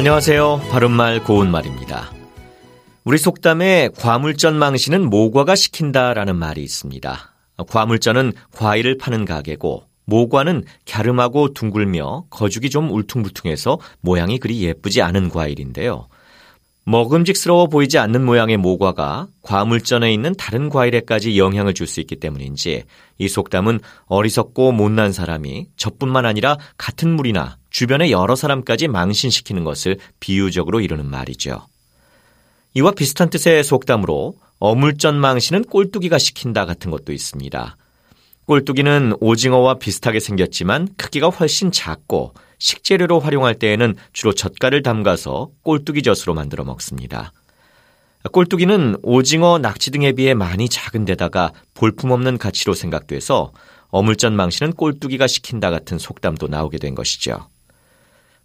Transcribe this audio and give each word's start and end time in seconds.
안녕하세요. 0.00 0.62
바른말 0.70 1.22
고운말입니다. 1.24 2.10
우리 3.04 3.18
속담에 3.18 3.90
과물전 3.98 4.56
망신은 4.58 5.10
모과가 5.10 5.54
시킨다라는 5.54 6.36
말이 6.36 6.62
있습니다. 6.62 7.34
과물전은 7.68 8.32
과일을 8.50 8.96
파는 8.96 9.26
가게고 9.26 9.82
모과는 10.06 10.64
갸름하고 10.88 11.52
둥글며 11.52 12.24
거죽이 12.30 12.70
좀 12.70 12.90
울퉁불퉁해서 12.90 13.78
모양이 14.00 14.38
그리 14.38 14.62
예쁘지 14.62 15.02
않은 15.02 15.28
과일인데요. 15.28 16.08
먹음직스러워 16.86 17.66
보이지 17.66 17.98
않는 17.98 18.24
모양의 18.24 18.56
모과가 18.56 19.28
과물전에 19.42 20.14
있는 20.14 20.34
다른 20.38 20.70
과일에까지 20.70 21.36
영향을 21.38 21.74
줄 21.74 21.86
수 21.86 22.00
있기 22.00 22.16
때문인지 22.16 22.84
이 23.18 23.28
속담은 23.28 23.80
어리석고 24.06 24.72
못난 24.72 25.12
사람이 25.12 25.66
저뿐만 25.76 26.24
아니라 26.24 26.56
같은 26.78 27.10
물이나 27.10 27.59
주변의 27.70 28.12
여러 28.12 28.36
사람까지 28.36 28.88
망신시키는 28.88 29.64
것을 29.64 29.98
비유적으로 30.20 30.80
이루는 30.80 31.06
말이죠. 31.06 31.66
이와 32.74 32.92
비슷한 32.92 33.30
뜻의 33.30 33.64
속담으로 33.64 34.36
어물전 34.58 35.18
망신은 35.18 35.64
꼴뚜기가 35.64 36.18
시킨다 36.18 36.66
같은 36.66 36.90
것도 36.90 37.12
있습니다. 37.12 37.76
꼴뚜기는 38.46 39.14
오징어와 39.20 39.78
비슷하게 39.78 40.20
생겼지만 40.20 40.88
크기가 40.96 41.28
훨씬 41.28 41.72
작고 41.72 42.34
식재료로 42.58 43.20
활용할 43.20 43.54
때에는 43.54 43.94
주로 44.12 44.34
젓갈을 44.34 44.82
담가서 44.82 45.50
꼴뚜기 45.62 46.02
젓으로 46.02 46.34
만들어 46.34 46.64
먹습니다. 46.64 47.32
꼴뚜기는 48.32 48.96
오징어, 49.02 49.58
낙지 49.58 49.90
등에 49.90 50.12
비해 50.12 50.34
많이 50.34 50.68
작은 50.68 51.06
데다가 51.06 51.52
볼품없는 51.74 52.38
가치로 52.38 52.74
생각돼서 52.74 53.52
어물전 53.88 54.36
망신은 54.36 54.74
꼴뚜기가 54.74 55.26
시킨다 55.26 55.70
같은 55.70 55.98
속담도 55.98 56.48
나오게 56.48 56.78
된 56.78 56.94
것이죠. 56.94 57.48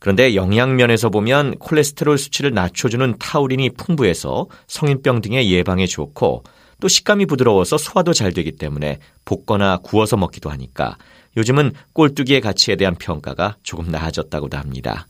그런데 0.05 0.35
영양면에서 0.35 1.09
보면 1.09 1.57
콜레스테롤 1.57 2.19
수치를 2.19 2.53
낮춰주는 2.53 3.15
타우린이 3.17 3.71
풍부해서 3.71 4.45
성인병 4.67 5.21
등의 5.21 5.51
예방에 5.51 5.87
좋고 5.87 6.43
또 6.79 6.87
식감이 6.87 7.25
부드러워서 7.25 7.79
소화도 7.79 8.13
잘 8.13 8.31
되기 8.31 8.51
때문에 8.51 8.99
볶거나 9.25 9.77
구워서 9.77 10.15
먹기도 10.15 10.51
하니까 10.51 10.99
요즘은 11.37 11.71
꼴뚜기의 11.93 12.41
가치에 12.41 12.75
대한 12.75 12.93
평가가 12.93 13.57
조금 13.63 13.89
나아졌다고도 13.89 14.55
합니다. 14.57 15.07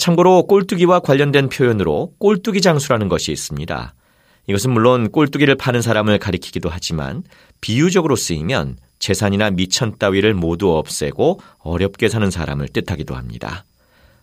참고로 0.00 0.48
꼴뚜기와 0.48 0.98
관련된 0.98 1.48
표현으로 1.48 2.12
꼴뚜기 2.18 2.62
장수라는 2.62 3.06
것이 3.06 3.30
있습니다. 3.30 3.94
이것은 4.48 4.72
물론 4.72 5.12
꼴뚜기를 5.12 5.54
파는 5.54 5.80
사람을 5.80 6.18
가리키기도 6.18 6.70
하지만 6.72 7.22
비유적으로 7.60 8.16
쓰이면 8.16 8.78
재산이나 8.98 9.50
미천 9.50 9.96
따위를 9.96 10.34
모두 10.34 10.76
없애고 10.76 11.38
어렵게 11.58 12.08
사는 12.08 12.28
사람을 12.32 12.66
뜻하기도 12.66 13.14
합니다. 13.14 13.64